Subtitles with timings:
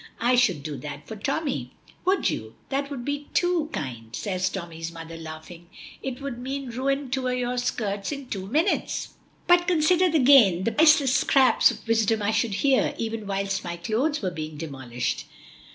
[0.19, 1.73] "I should do that for Tommy."
[2.05, 2.55] "Would you?
[2.69, 5.69] That would be too kind," says Tommy's mother, laughing.
[6.01, 9.09] "It would mean ruin to your skirts in two minutes."
[9.45, 10.63] "But, consider the gain.
[10.63, 15.25] The priceless scraps, of wisdom I should hear, even whilst my clothes were being demolished."